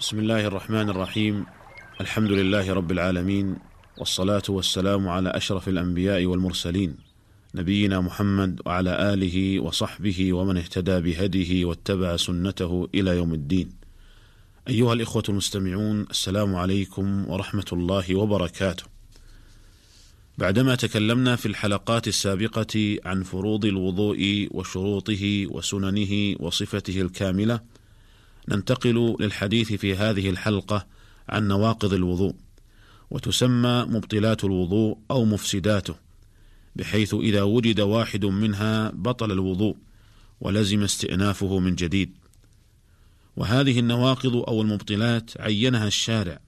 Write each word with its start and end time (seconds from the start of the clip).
بسم 0.00 0.18
الله 0.18 0.46
الرحمن 0.46 0.88
الرحيم. 0.90 1.46
الحمد 2.00 2.30
لله 2.30 2.72
رب 2.72 2.92
العالمين 2.92 3.56
والصلاة 3.98 4.42
والسلام 4.48 5.08
على 5.08 5.30
أشرف 5.30 5.68
الأنبياء 5.68 6.24
والمرسلين 6.24 6.96
نبينا 7.54 8.00
محمد 8.00 8.60
وعلى 8.66 9.12
آله 9.12 9.60
وصحبه 9.60 10.32
ومن 10.32 10.56
اهتدى 10.56 11.00
بهديه 11.00 11.64
واتبع 11.64 12.16
سنته 12.16 12.88
إلى 12.94 13.16
يوم 13.16 13.34
الدين. 13.34 13.70
أيها 14.68 14.92
الإخوة 14.92 15.22
المستمعون 15.28 16.06
السلام 16.10 16.54
عليكم 16.56 17.28
ورحمة 17.28 17.70
الله 17.72 18.14
وبركاته. 18.14 18.84
بعدما 20.38 20.74
تكلمنا 20.74 21.36
في 21.36 21.46
الحلقات 21.46 22.08
السابقة 22.08 22.98
عن 23.04 23.22
فروض 23.22 23.64
الوضوء 23.64 24.48
وشروطه 24.50 25.46
وسننه 25.46 26.36
وصفته 26.40 27.00
الكاملة 27.00 27.60
ننتقل 28.48 29.16
للحديث 29.20 29.72
في 29.72 29.96
هذه 29.96 30.30
الحلقة 30.30 30.86
عن 31.28 31.48
نواقض 31.48 31.94
الوضوء 31.94 32.34
وتسمى 33.10 33.86
مبطلات 33.88 34.44
الوضوء 34.44 34.98
أو 35.10 35.24
مفسداته 35.24 35.94
بحيث 36.76 37.14
إذا 37.14 37.42
وجد 37.42 37.80
واحد 37.80 38.24
منها 38.24 38.90
بطل 38.90 39.32
الوضوء 39.32 39.76
ولزم 40.40 40.82
استئنافه 40.82 41.58
من 41.58 41.74
جديد. 41.74 42.16
وهذه 43.36 43.78
النواقض 43.78 44.36
أو 44.36 44.62
المبطلات 44.62 45.40
عينها 45.40 45.86
الشارع 45.86 46.40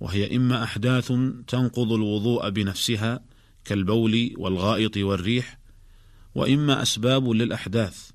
وهي 0.00 0.36
إما 0.36 0.64
أحداث 0.64 1.12
تنقض 1.48 1.92
الوضوء 1.92 2.50
بنفسها 2.50 3.20
كالبول 3.64 4.34
والغائط 4.36 4.96
والريح 4.96 5.58
وإما 6.34 6.82
أسباب 6.82 7.30
للأحداث. 7.30 8.10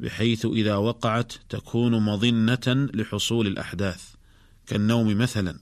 بحيث 0.00 0.46
إذا 0.46 0.76
وقعت 0.76 1.32
تكون 1.48 2.02
مظنة 2.02 2.88
لحصول 2.94 3.46
الأحداث. 3.46 4.02
كالنوم 4.66 5.18
مثلا. 5.18 5.58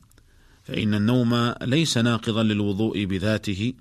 فإن 0.64 0.94
النوم 0.94 1.54
ليس 1.62 1.98
ناقضا 1.98 2.42
للوضوء 2.42 3.04
بذاته 3.04 3.72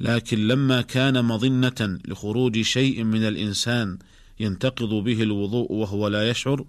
لكن 0.00 0.48
لما 0.48 0.82
كان 0.82 1.24
مظنة 1.24 1.98
لخروج 2.08 2.60
شيء 2.60 3.04
من 3.04 3.28
الإنسان 3.28 3.98
ينتقض 4.40 4.88
به 4.88 5.22
الوضوء 5.22 5.72
وهو 5.72 6.08
لا 6.08 6.30
يشعر 6.30 6.64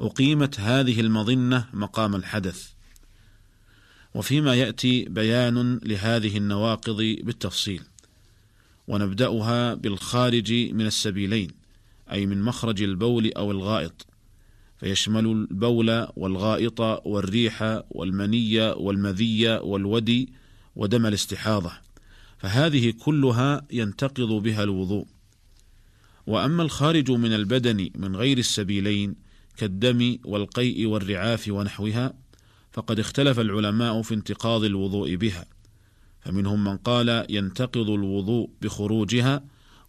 أقيمت 0.00 0.60
هذه 0.60 1.00
المظنة 1.00 1.66
مقام 1.72 2.14
الحدث. 2.14 2.68
وفيما 4.14 4.54
يأتي 4.54 5.04
بيان 5.04 5.80
لهذه 5.82 6.36
النواقض 6.36 6.96
بالتفصيل. 6.96 7.82
ونبدأها 8.88 9.74
بالخارج 9.74 10.52
من 10.52 10.86
السبيلين. 10.86 11.63
أي 12.12 12.26
من 12.26 12.42
مخرج 12.42 12.82
البول 12.82 13.32
أو 13.32 13.50
الغائط 13.50 14.06
فيشمل 14.76 15.26
البول 15.26 16.06
والغائط 16.16 16.80
والريح 16.80 17.82
والمني 17.90 18.60
والمذي 18.60 19.48
والودي 19.48 20.32
ودم 20.76 21.06
الاستحاضة 21.06 21.72
فهذه 22.38 22.94
كلها 23.04 23.66
ينتقض 23.70 24.28
بها 24.42 24.62
الوضوء. 24.62 25.06
وأما 26.26 26.62
الخارج 26.62 27.10
من 27.10 27.32
البدن 27.32 27.90
من 27.94 28.16
غير 28.16 28.38
السبيلين 28.38 29.14
كالدم 29.56 30.18
والقيء 30.24 30.86
والرعاف 30.86 31.48
ونحوها 31.48 32.14
فقد 32.72 32.98
اختلف 32.98 33.40
العلماء 33.40 34.02
في 34.02 34.14
انتقاض 34.14 34.64
الوضوء 34.64 35.14
بها 35.14 35.46
فمنهم 36.20 36.64
من 36.64 36.76
قال 36.76 37.26
ينتقض 37.28 37.90
الوضوء 37.90 38.50
بخروجها 38.62 39.44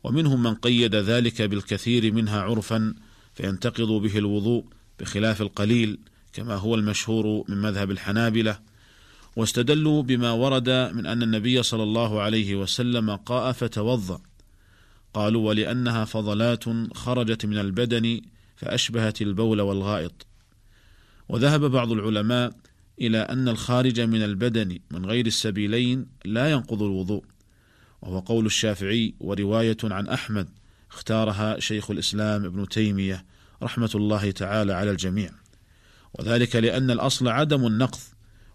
ومنهم 0.05 0.43
من 0.43 0.55
قيد 0.55 0.95
ذلك 0.95 1.41
بالكثير 1.41 2.13
منها 2.13 2.41
عرفا 2.41 2.93
فينتقض 3.33 3.87
به 3.87 4.17
الوضوء 4.17 4.65
بخلاف 4.99 5.41
القليل 5.41 5.99
كما 6.33 6.55
هو 6.55 6.75
المشهور 6.75 7.43
من 7.49 7.61
مذهب 7.61 7.91
الحنابلة. 7.91 8.59
واستدلوا 9.35 10.03
بما 10.03 10.31
ورد 10.31 10.69
من 10.69 11.05
أن 11.05 11.23
النبي 11.23 11.63
صلى 11.63 11.83
الله 11.83 12.21
عليه 12.21 12.55
وسلم 12.55 13.15
قاء 13.15 13.51
فتوضأ. 13.51 14.21
قالوا 15.13 15.47
ولأنها 15.47 16.05
فضلات 16.05 16.63
خرجت 16.93 17.45
من 17.45 17.57
البدن 17.57 18.21
فأشبهت 18.55 19.21
البول 19.21 19.61
والغائط. 19.61 20.27
وذهب 21.29 21.61
بعض 21.71 21.91
العلماء 21.91 22.51
إلى 23.01 23.17
أن 23.17 23.49
الخارج 23.49 24.01
من 24.01 24.23
البدن 24.23 24.79
من 24.91 25.05
غير 25.05 25.25
السبيلين 25.27 26.05
لا 26.25 26.51
ينقض 26.51 26.83
الوضوء. 26.83 27.23
وهو 28.05 28.19
قول 28.19 28.45
الشافعي 28.45 29.13
ورواية 29.19 29.77
عن 29.83 30.07
أحمد 30.07 30.49
اختارها 30.91 31.59
شيخ 31.59 31.91
الإسلام 31.91 32.45
ابن 32.45 32.69
تيمية 32.69 33.25
رحمة 33.63 33.91
الله 33.95 34.31
تعالى 34.31 34.73
على 34.73 34.91
الجميع. 34.91 35.31
وذلك 36.13 36.55
لأن 36.55 36.91
الأصل 36.91 37.27
عدم 37.27 37.67
النقض 37.67 37.99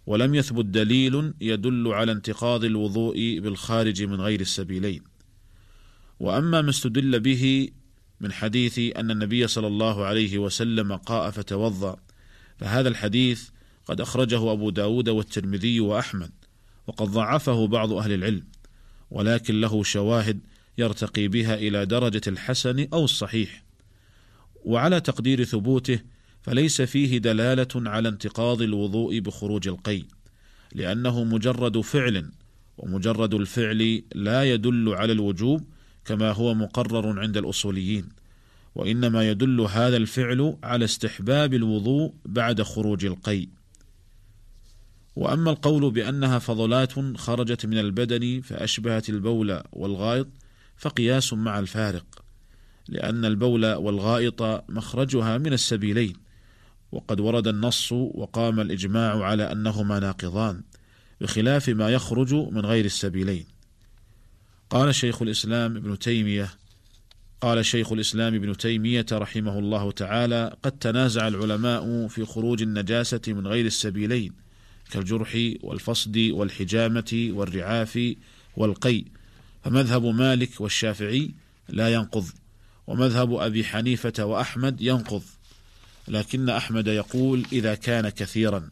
ولم 0.07 0.35
يثبت 0.35 0.65
دليل 0.65 1.35
يدل 1.41 1.89
على 1.89 2.13
انتقاض 2.13 2.65
الوضوء 2.65 3.39
بالخارج 3.39 4.03
من 4.03 4.21
غير 4.21 4.41
السبيلين. 4.41 5.03
وأما 6.21 6.63
ما 6.63 6.71
استدل 6.71 7.21
به 7.21 7.69
من 8.21 8.33
حديث 8.33 8.79
أن 8.97 9.11
النبي 9.11 9.47
صلى 9.47 9.67
الله 9.67 10.05
عليه 10.05 10.39
وسلم 10.39 10.97
قاء 10.97 11.31
فتوضأ 11.31 11.97
فهذا 12.59 12.89
الحديث 12.89 13.49
قد 13.87 14.01
أخرجه 14.01 14.53
أبو 14.53 14.71
داود 14.71 15.09
والترمذي 15.09 15.81
وأحمد 15.81 16.31
وقد 16.87 17.07
ضعفه 17.07 17.67
بعض 17.67 17.93
أهل 17.93 18.13
العلم. 18.13 18.45
ولكن 19.11 19.61
له 19.61 19.83
شواهد 19.83 20.41
يرتقي 20.79 21.29
بها 21.29 21.55
إلى 21.55 21.87
درجة 21.87 22.21
الحسن 22.27 22.87
أو 22.93 23.05
الصحيح. 23.05 23.65
وعلى 24.65 25.01
تقدير 25.01 25.45
ثبوته 25.45 26.01
فليس 26.43 26.83
فيه 26.83 27.19
دلالة 27.19 27.69
على 27.91 28.09
انتقاض 28.09 28.63
الوضوء 28.63 29.19
بخروج 29.19 29.69
القي 29.69 30.03
لأنه 30.75 31.25
مجرد 31.25 31.81
فعل 31.81 32.31
ومجرد 32.79 33.35
الفعل 33.35 34.03
لا 34.15 34.45
يدل 34.45 34.89
على 34.89 35.13
الوجوب 35.13 35.65
كما 36.05 36.33
هو 36.33 36.55
مقرر 36.55 37.21
عند 37.21 37.37
الأصوليين 37.37 38.09
وإنما 38.75 39.31
يدل 39.31 39.61
هذا 39.61 39.97
الفعل 39.97 40.57
على 40.63 40.85
استحباب 40.85 41.55
الوضوء 41.55 42.15
بعد 42.25 42.63
خروج 42.63 43.05
القي. 43.05 43.47
وأما 45.17 45.51
القول 45.51 45.91
بأنها 45.91 46.39
فضلات 46.39 47.17
خرجت 47.17 47.67
من 47.67 47.79
البدن 47.79 48.41
فأشبهت 48.41 49.09
البول 49.09 49.63
والغائط 49.73 50.29
فقياس 50.77 51.33
مع 51.33 51.59
الفارق 51.59 52.25
لأن 52.89 53.25
البول 53.25 53.67
والغائط 53.67 54.43
مخرجها 54.71 55.39
من 55.39 55.53
السبيلين 55.53 56.17
وقد 56.93 57.21
ورد 57.21 57.49
النص 57.49 57.93
وقام 57.93 58.61
الإجماع 58.61 59.25
على 59.25 59.53
أنهما 59.53 59.99
ناقضان 59.99 60.63
بخلاف 61.21 61.69
ما 61.69 61.91
يخرج 61.91 62.35
من 62.35 62.67
غير 62.67 62.85
السبيلين. 62.85 63.45
قال 64.71 64.95
شيخ 64.95 65.23
الإسلام 65.23 65.77
ابن 65.77 65.99
تيمية 65.99 66.51
قال 67.41 67.65
شيخ 67.65 67.93
الإسلام 67.93 68.35
ابن 68.35 68.57
تيمية 68.57 69.07
رحمه 69.13 69.59
الله 69.59 69.93
تعالى 69.93 70.57
قد 70.63 70.73
تنازع 70.73 71.29
العلماء 71.29 72.09
في 72.09 72.25
خروج 72.25 72.63
النجاسة 72.63 73.21
من 73.29 73.47
غير 73.47 73.67
السبيلين 73.67 74.33
كالجرح 74.93 75.55
والفصد 75.63 76.19
والحجامة 76.19 77.31
والرعاف 77.33 78.15
والقي. 78.57 79.05
فمذهب 79.65 80.05
مالك 80.05 80.61
والشافعي 80.61 81.31
لا 81.69 81.89
ينقض 81.95 82.27
ومذهب 82.87 83.35
أبي 83.35 83.65
حنيفة 83.65 84.25
وأحمد 84.25 84.81
ينقض. 84.81 85.23
لكن 86.09 86.49
أحمد 86.49 86.87
يقول 86.87 87.47
إذا 87.53 87.75
كان 87.75 88.09
كثيرا. 88.09 88.71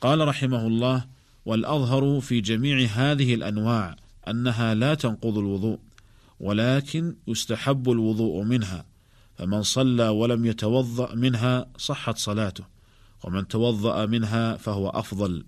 قال 0.00 0.28
رحمه 0.28 0.66
الله 0.66 1.04
والأظهر 1.44 2.20
في 2.20 2.40
جميع 2.40 2.88
هذه 2.88 3.34
الأنواع 3.34 3.96
أنها 4.28 4.74
لا 4.74 4.94
تنقض 4.94 5.38
الوضوء 5.38 5.78
ولكن 6.40 7.14
يستحب 7.28 7.90
الوضوء 7.90 8.42
منها 8.42 8.84
فمن 9.38 9.62
صلى 9.62 10.08
ولم 10.08 10.46
يتوضأ 10.46 11.14
منها 11.14 11.66
صحت 11.78 12.18
صلاته. 12.18 12.64
ومن 13.24 13.48
توضأ 13.48 14.06
منها 14.06 14.56
فهو 14.56 14.88
أفضل. 14.88 15.44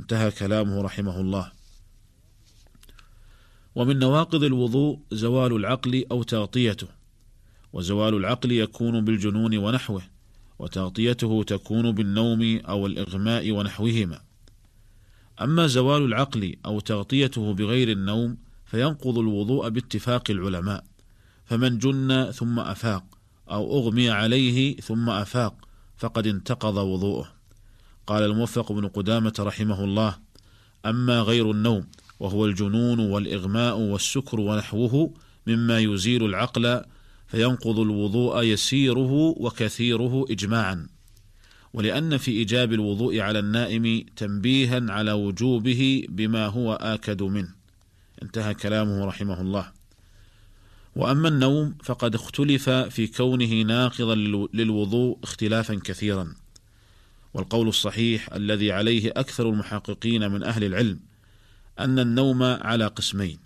انتهى 0.00 0.30
كلامه 0.30 0.82
رحمه 0.82 1.20
الله. 1.20 1.52
ومن 3.74 3.98
نواقض 3.98 4.44
الوضوء 4.44 4.98
زوال 5.12 5.52
العقل 5.52 6.04
أو 6.10 6.22
تغطيته. 6.22 6.88
وزوال 7.72 8.14
العقل 8.14 8.52
يكون 8.52 9.04
بالجنون 9.04 9.56
ونحوه 9.56 10.02
وتغطيته 10.58 11.42
تكون 11.42 11.92
بالنوم 11.92 12.60
أو 12.68 12.86
الإغماء 12.86 13.50
ونحوهما. 13.50 14.20
أما 15.40 15.66
زوال 15.66 16.02
العقل 16.02 16.56
أو 16.66 16.80
تغطيته 16.80 17.54
بغير 17.54 17.92
النوم 17.92 18.36
فينقض 18.64 19.18
الوضوء 19.18 19.68
باتفاق 19.68 20.30
العلماء. 20.30 20.84
فمن 21.44 21.78
جن 21.78 22.30
ثم 22.30 22.60
أفاق 22.60 23.04
أو 23.50 23.78
أغمي 23.78 24.10
عليه 24.10 24.76
ثم 24.76 25.10
أفاق 25.10 25.68
فقد 26.00 26.26
انتقض 26.26 26.76
وضوءه. 26.76 27.32
قال 28.06 28.22
الموفق 28.22 28.72
بن 28.72 28.88
قدامة 28.88 29.32
رحمه 29.38 29.84
الله 29.84 30.18
أما 30.86 31.20
غير 31.20 31.50
النوم 31.50 31.86
وهو 32.20 32.46
الجنون 32.46 33.00
والإغماء 33.00 33.78
والسكر 33.78 34.40
ونحوه 34.40 35.14
مما 35.46 35.78
يزيل 35.78 36.24
العقل 36.24 36.82
فينقض 37.26 37.78
الوضوء 37.78 38.42
يسيره 38.42 39.12
وكثيره 39.12 40.24
إجماعا. 40.30 40.86
ولأن 41.72 42.16
في 42.16 42.30
إيجاب 42.30 42.72
الوضوء 42.72 43.20
على 43.20 43.38
النائم 43.38 44.04
تنبيها 44.16 44.92
على 44.92 45.12
وجوبه 45.12 46.04
بما 46.08 46.46
هو 46.46 46.72
آكد 46.72 47.22
منه. 47.22 47.54
انتهى 48.22 48.54
كلامه 48.54 49.04
رحمه 49.04 49.40
الله. 49.40 49.79
وأما 50.96 51.28
النوم 51.28 51.74
فقد 51.82 52.14
اختلف 52.14 52.70
في 52.70 53.06
كونه 53.06 53.62
ناقضا 53.62 54.14
للوضوء 54.54 55.18
اختلافا 55.22 55.74
كثيرا. 55.84 56.34
والقول 57.34 57.68
الصحيح 57.68 58.32
الذي 58.32 58.72
عليه 58.72 59.10
أكثر 59.10 59.48
المحققين 59.48 60.30
من 60.30 60.42
أهل 60.42 60.64
العلم 60.64 61.00
أن 61.78 61.98
النوم 61.98 62.42
على 62.42 62.86
قسمين. 62.86 63.38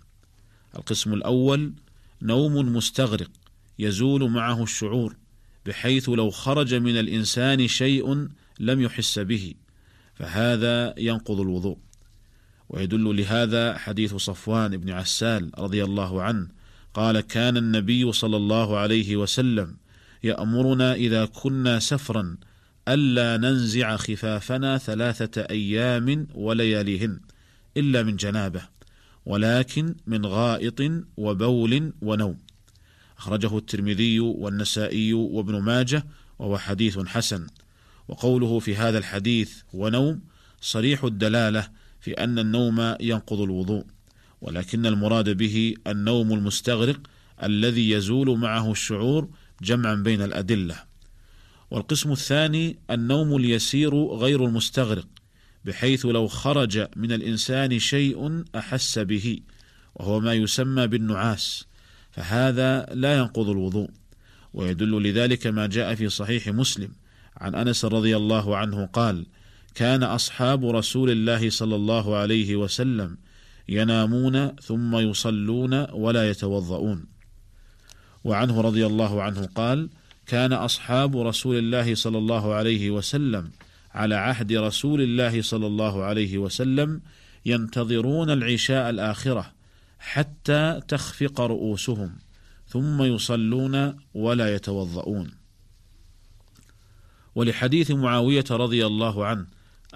القسم 0.75 1.13
الأول 1.13 1.73
نوم 2.21 2.75
مستغرق 2.75 3.29
يزول 3.79 4.29
معه 4.29 4.63
الشعور 4.63 5.15
بحيث 5.65 6.09
لو 6.09 6.29
خرج 6.29 6.73
من 6.73 6.97
الإنسان 6.97 7.67
شيء 7.67 8.27
لم 8.59 8.81
يحس 8.81 9.19
به 9.19 9.53
فهذا 10.15 10.93
ينقض 10.97 11.39
الوضوء. 11.39 11.77
ويدل 12.69 13.17
لهذا 13.17 13.77
حديث 13.77 14.15
صفوان 14.15 14.77
بن 14.77 14.89
عسال 14.89 15.51
رضي 15.59 15.83
الله 15.83 16.21
عنه 16.21 16.47
قال 16.95 17.19
كان 17.19 17.57
النبي 17.57 18.11
صلى 18.11 18.37
الله 18.37 18.77
عليه 18.77 19.17
وسلم 19.17 19.77
يأمرنا 20.23 20.93
إذا 20.93 21.25
كنا 21.25 21.79
سفرا 21.79 22.37
ألا 22.87 23.37
ننزع 23.37 23.97
خفافنا 23.97 24.77
ثلاثة 24.77 25.41
أيام 25.41 26.27
ولياليهن 26.33 27.19
إلا 27.77 28.03
من 28.03 28.15
جنابة 28.15 28.61
ولكن 29.25 29.95
من 30.07 30.25
غائط 30.25 30.81
وبول 31.17 31.93
ونوم. 32.01 32.37
أخرجه 33.17 33.57
الترمذي 33.57 34.19
والنسائي 34.19 35.13
وابن 35.13 35.61
ماجه 35.61 36.05
وهو 36.39 36.57
حديث 36.57 36.99
حسن. 36.99 37.47
وقوله 38.07 38.59
في 38.59 38.75
هذا 38.75 38.97
الحديث 38.97 39.53
ونوم 39.73 40.21
صريح 40.61 41.03
الدلالة 41.03 41.67
في 41.99 42.11
أن 42.11 42.39
النوم 42.39 42.95
ينقض 42.99 43.41
الوضوء. 43.41 43.85
ولكن 44.41 44.85
المراد 44.85 45.37
به 45.37 45.73
النوم 45.87 46.33
المستغرق 46.33 46.99
الذي 47.43 47.89
يزول 47.89 48.37
معه 48.37 48.71
الشعور 48.71 49.29
جمعا 49.61 49.95
بين 49.95 50.21
الأدلة. 50.21 50.75
والقسم 51.71 52.11
الثاني 52.11 52.77
النوم 52.91 53.35
اليسير 53.35 53.95
غير 53.95 54.45
المستغرق 54.45 55.07
بحيث 55.65 56.05
لو 56.05 56.27
خرج 56.27 56.87
من 56.95 57.11
الإنسان 57.11 57.79
شيء 57.79 58.43
أحس 58.55 58.99
به 58.99 59.39
وهو 59.95 60.19
ما 60.19 60.33
يسمى 60.33 60.87
بالنعاس 60.87 61.65
فهذا 62.11 62.85
لا 62.93 63.17
ينقض 63.17 63.49
الوضوء. 63.49 63.89
ويدل 64.53 65.03
لذلك 65.03 65.47
ما 65.47 65.67
جاء 65.67 65.95
في 65.95 66.09
صحيح 66.09 66.47
مسلم 66.47 66.89
عن 67.37 67.55
أنس 67.55 67.85
رضي 67.85 68.17
الله 68.17 68.57
عنه 68.57 68.85
قال 68.85 69.25
كان 69.75 70.03
أصحاب 70.03 70.65
رسول 70.65 71.11
الله 71.11 71.49
صلى 71.49 71.75
الله 71.75 72.15
عليه 72.15 72.55
وسلم 72.55 73.17
ينامون 73.69 74.55
ثم 74.55 74.95
يصلون 74.95 75.91
ولا 75.91 76.29
يتوضؤون. 76.29 77.05
وعنه 78.23 78.61
رضي 78.61 78.85
الله 78.85 79.23
عنه 79.23 79.49
قال 79.55 79.89
كان 80.25 80.53
أصحاب 80.53 81.17
رسول 81.17 81.57
الله 81.57 81.95
صلى 81.95 82.17
الله 82.17 82.53
عليه 82.53 82.89
وسلم 82.89 83.51
على 83.93 84.15
عهد 84.15 84.53
رسول 84.53 85.01
الله 85.01 85.41
صلى 85.41 85.67
الله 85.67 86.03
عليه 86.03 86.37
وسلم 86.37 87.01
ينتظرون 87.45 88.29
العشاء 88.29 88.89
الآخرة 88.89 89.51
حتى 89.99 90.81
تخفق 90.87 91.41
رؤوسهم 91.41 92.15
ثم 92.67 93.03
يصلون 93.03 93.95
ولا 94.13 94.55
يتوضؤون. 94.55 95.31
ولحديث 97.35 97.91
معاوية 97.91 98.45
رضي 98.51 98.85
الله 98.85 99.25
عنه 99.25 99.45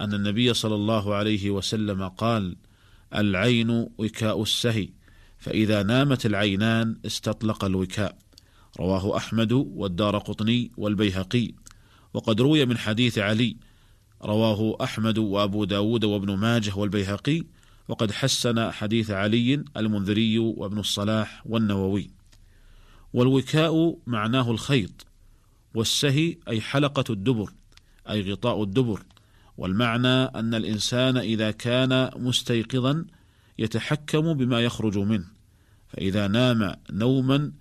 أن 0.00 0.14
النبي 0.14 0.54
صلى 0.54 0.74
الله 0.74 1.14
عليه 1.14 1.50
وسلم 1.50 2.08
قال 2.08 2.56
العين 3.14 3.70
وكاء 3.98 4.42
السهي 4.42 4.88
فإذا 5.38 5.82
نامت 5.82 6.26
العينان 6.26 6.98
استطلق 7.06 7.64
الوكاء. 7.64 8.18
رواه 8.80 9.16
أحمد 9.16 9.52
والدار 9.52 10.18
قطني 10.18 10.70
والبيهقي. 10.76 11.52
وقد 12.14 12.40
روي 12.40 12.66
من 12.66 12.78
حديث 12.78 13.18
علي 13.18 13.56
رواه 14.24 14.76
أحمد 14.82 15.18
وأبو 15.18 15.64
داود 15.64 16.04
وابن 16.04 16.36
ماجه 16.36 16.76
والبيهقي. 16.76 17.42
وقد 17.88 18.12
حسن 18.12 18.70
حديث 18.70 19.10
علي 19.10 19.64
المنذري 19.76 20.38
وابن 20.38 20.78
الصلاح 20.78 21.42
والنووي. 21.46 22.10
والوكاء 23.12 23.98
معناه 24.06 24.50
الخيط 24.50 25.06
والسهي 25.74 26.36
أي 26.48 26.60
حلقة 26.60 27.04
الدبر 27.10 27.52
أي 28.10 28.32
غطاء 28.32 28.62
الدبر. 28.62 29.02
والمعنى 29.60 30.08
أن 30.08 30.54
الإنسان 30.54 31.16
إذا 31.16 31.50
كان 31.50 32.10
مستيقظا 32.16 33.04
يتحكم 33.58 34.34
بما 34.34 34.60
يخرج 34.60 34.98
منه 34.98 35.24
فإذا 35.88 36.28
نام 36.28 36.74
نوما 36.90 37.52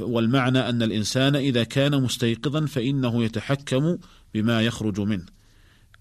والمعنى 0.00 0.58
أن 0.58 0.82
الإنسان 0.82 1.36
إذا 1.36 1.64
كان 1.64 2.02
مستيقظا 2.02 2.66
فإنه 2.66 3.24
يتحكم 3.24 3.98
بما 4.34 4.62
يخرج 4.62 5.00
منه. 5.00 5.26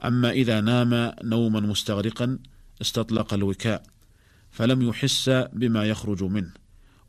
أما 0.06 0.32
إذا 0.32 0.62
نام 0.62 1.14
نوما 1.24 1.60
مستغرقا 1.60 2.40
استطلق 2.82 3.34
الوكاء 3.34 3.84
فلم 4.52 4.82
يحس 4.82 5.30
بما 5.54 5.86
يخرج 5.86 6.24
منه. 6.24 6.52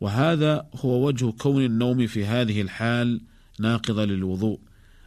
وهذا 0.01 0.67
هو 0.75 1.07
وجه 1.07 1.31
كون 1.31 1.65
النوم 1.65 2.07
في 2.07 2.25
هذه 2.25 2.63
الحال 2.63 3.21
ناقضا 3.61 4.07
للوضوء. 4.07 4.61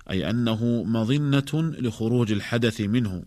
أي 0.09 0.29
أنه 0.29 0.83
مظنة 0.83 1.51
لخروج 1.53 2.31
الحدث 2.31 2.81
منه 2.81 3.23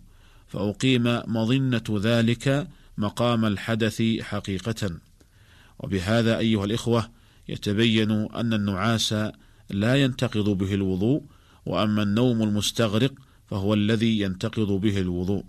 فأقيم 0.47 1.03
مظنة 1.27 1.83
ذلك 1.89 2.67
مقام 2.97 3.45
الحدث 3.45 4.01
حقيقة. 4.21 4.91
وبهذا 5.79 6.37
أيها 6.37 6.65
الإخوة 6.65 7.09
يتبين 7.49 8.11
أن 8.11 8.53
النعاس 8.53 9.15
لا 9.69 9.95
ينتقض 9.95 10.49
به 10.49 10.73
الوضوء 10.73 11.23
وأما 11.65 12.03
النوم 12.03 12.43
المستغرق 12.43 13.13
فهو 13.47 13.73
الذي 13.73 14.19
ينتقض 14.19 14.71
به 14.71 14.99
الوضوء. 14.99 15.43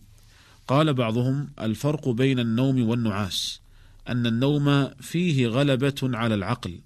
قال 0.69 0.95
بعضهم 0.95 1.49
الفرق 1.61 2.09
بين 2.09 2.39
النوم 2.39 2.89
والنعاس 2.89 3.61
أن 4.09 4.27
النوم 4.27 4.89
فيه 5.01 5.49
غلبة 5.49 5.95
على 6.03 6.35
العقل 6.35 6.81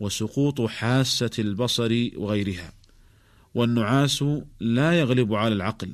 وسقوط 0.00 0.60
حاسة 0.60 1.30
البصر 1.38 2.08
وغيرها. 2.16 2.77
والنعاس 3.58 4.24
لا 4.60 4.92
يغلب 4.92 5.34
على 5.34 5.54
العقل 5.54 5.92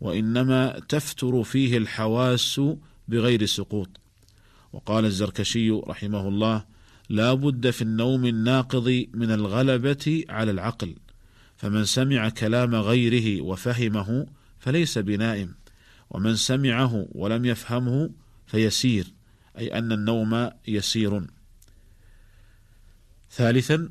وإنما 0.00 0.78
تفتر 0.88 1.42
فيه 1.42 1.78
الحواس 1.78 2.60
بغير 3.08 3.46
سقوط. 3.46 3.88
وقال 4.72 5.04
الزركشي 5.04 5.70
رحمه 5.70 6.28
الله 6.28 6.64
لا 7.08 7.34
بد 7.34 7.70
في 7.70 7.82
النوم 7.82 8.26
الناقض 8.26 9.06
من 9.14 9.30
الغلبة 9.30 10.24
على 10.28 10.50
العقل 10.50 10.94
فمن 11.56 11.84
سمع 11.84 12.28
كلام 12.28 12.74
غيره 12.74 13.42
وفهمه 13.42 14.26
فليس 14.58 14.98
بنائم 14.98 15.54
ومن 16.10 16.36
سمعه 16.36 17.06
ولم 17.12 17.44
يفهمه 17.44 18.10
فيسير 18.46 19.06
أي 19.58 19.78
أن 19.78 19.92
النوم 19.92 20.50
يسير. 20.68 21.26
ثالثا 23.30 23.88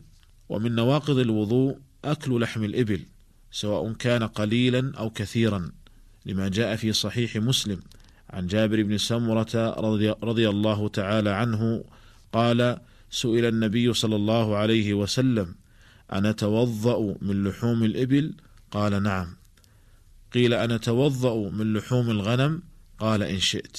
ومن 0.49 0.75
نواقض 0.75 1.17
الوضوء 1.17 1.77
أكل 2.03 2.41
لحم 2.41 2.63
الإبل 2.63 3.05
سواء 3.51 3.93
كان 3.93 4.23
قليلا 4.23 4.91
أو 4.97 5.09
كثيرا 5.09 5.71
لما 6.25 6.47
جاء 6.47 6.75
في 6.75 6.93
صحيح 6.93 7.35
مسلم 7.35 7.79
عن 8.29 8.47
جابر 8.47 8.83
بن 8.83 8.97
سمرة 8.97 9.75
رضي, 9.79 10.09
رضي 10.09 10.49
الله 10.49 10.87
تعالى 10.87 11.29
عنه 11.29 11.83
قال 12.33 12.77
سئل 13.11 13.45
النبي 13.45 13.93
صلى 13.93 14.15
الله 14.15 14.55
عليه 14.55 14.93
وسلم 14.93 15.55
أنا 16.11 16.31
توضأ 16.31 17.15
من 17.21 17.43
لحوم 17.43 17.83
الإبل؟ 17.83 18.33
قال 18.71 19.03
نعم. 19.03 19.35
قيل 20.33 20.53
أنا 20.53 20.77
توضأ 20.77 21.49
من 21.49 21.73
لحوم 21.73 22.09
الغنم؟ 22.09 22.61
قال 22.99 23.23
إن 23.23 23.39
شئت. 23.39 23.77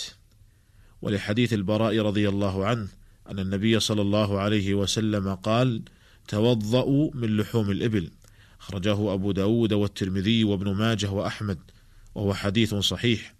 ولحديث 1.02 1.52
البراء 1.52 1.98
رضي 1.98 2.28
الله 2.28 2.66
عنه 2.66 2.88
أن 3.30 3.38
النبي 3.38 3.80
صلى 3.80 4.02
الله 4.02 4.40
عليه 4.40 4.74
وسلم 4.74 5.34
قال 5.34 5.82
توضأوا 6.28 7.10
من 7.14 7.36
لحوم 7.36 7.70
الإبل. 7.70 8.10
أخرجه 8.60 9.14
أبو 9.14 9.32
داود 9.32 9.72
والترمذي 9.72 10.44
وابن 10.44 10.74
ماجه 10.74 11.10
وأحمد 11.10 11.58
وهو 12.14 12.34
حديث 12.34 12.74
صحيح. 12.74 13.34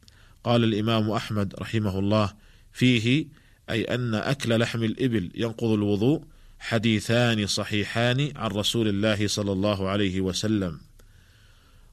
قال 0.45 0.65
الإمام 0.65 1.11
أحمد 1.11 1.55
رحمه 1.59 1.99
الله 1.99 2.33
فيه 2.73 3.27
أي 3.71 3.85
أن 3.85 4.15
أكل 4.15 4.61
لحم 4.61 4.83
الإبل 4.83 5.31
ينقض 5.35 5.71
الوضوء 5.71 6.23
حديثان 6.59 7.47
صحيحان 7.47 8.33
عن 8.37 8.51
رسول 8.51 8.89
الله 8.89 9.27
صلى 9.27 9.53
الله 9.53 9.89
عليه 9.89 10.21
وسلم. 10.21 10.81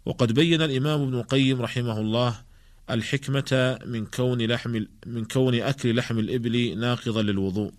وقد 0.06 0.32
بين 0.32 0.62
الإمام 0.62 1.02
ابن 1.02 1.14
القيم 1.14 1.62
رحمه 1.62 2.00
الله 2.00 2.42
الحكمة 2.90 3.80
من 3.86 4.06
كون 4.06 4.42
لحم 4.42 4.86
من 5.06 5.26
كون 5.26 5.56
أكل 5.56 5.96
لحم 5.96 6.20
الإبل 6.20 6.80
ناقضا 6.80 7.22
للوضوء. 7.22 7.72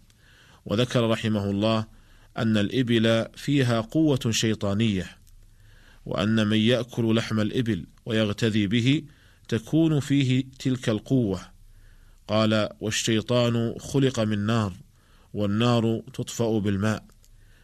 وذكر 0.67 1.09
رحمه 1.09 1.51
الله 1.51 1.87
أن 2.39 2.57
الإبل 2.57 3.27
فيها 3.37 3.81
قوة 3.81 4.21
شيطانية 4.31 5.19
وأن 6.07 6.47
من 6.47 6.57
يأكل 6.57 7.17
لحم 7.17 7.41
الإبل 7.41 7.87
ويغتذي 8.07 8.67
به 8.67 9.03
تكون 9.49 10.01
فيه 10.01 10.45
تلك 10.59 10.89
القوة. 10.89 11.41
قال 12.29 12.69
والشيطان 12.81 13.75
خلق 13.79 14.21
من 14.21 14.39
نار 14.39 14.73
والنار 15.35 16.03
تطفأ 16.15 16.59
بالماء 16.59 17.05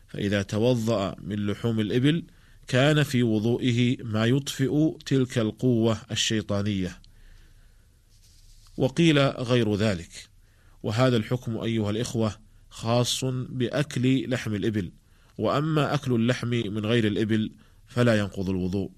فإذا 0.08 0.42
توضأ 0.42 1.16
من 1.22 1.46
لحوم 1.46 1.80
الإبل 1.80 2.24
كان 2.68 3.02
في 3.02 3.22
وضوئه 3.22 4.02
ما 4.02 4.26
يطفئ 4.26 4.90
تلك 5.06 5.38
القوة 5.38 5.98
الشيطانية. 6.10 7.00
وقيل 8.76 9.18
غير 9.18 9.74
ذلك. 9.74 10.28
وهذا 10.82 11.16
الحكم 11.16 11.58
أيها 11.58 11.90
الإخوة 11.90 12.47
خاص 12.70 13.24
بأكل 13.24 14.30
لحم 14.30 14.54
الإبل. 14.54 14.90
وأما 15.38 15.94
أكل 15.94 16.12
اللحم 16.14 16.48
من 16.48 16.86
غير 16.86 17.06
الإبل 17.06 17.52
فلا 17.86 18.18
ينقض 18.18 18.50
الوضوء. 18.50 18.90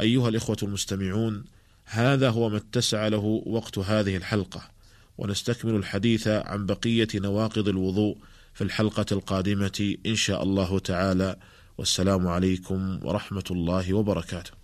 أيها 0.00 0.28
الإخوة 0.28 0.56
المستمعون 0.62 1.44
هذا 1.84 2.30
هو 2.30 2.48
ما 2.48 2.56
اتسع 2.56 3.08
له 3.08 3.42
وقت 3.46 3.78
هذه 3.78 4.16
الحلقة. 4.16 4.70
ونستكمل 5.18 5.74
الحديث 5.74 6.28
عن 6.28 6.66
بقية 6.66 7.08
نواقض 7.14 7.68
الوضوء 7.68 8.18
في 8.54 8.64
الحلقة 8.64 9.06
القادمة 9.12 9.96
إن 10.06 10.14
شاء 10.14 10.42
الله 10.42 10.78
تعالى. 10.78 11.36
والسلام 11.78 12.26
عليكم 12.26 13.00
ورحمة 13.02 13.44
الله 13.50 13.94
وبركاته. 13.94 14.55